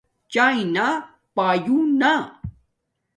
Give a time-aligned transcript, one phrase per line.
[0.33, 0.87] چاݵے نا
[1.35, 2.13] پایونا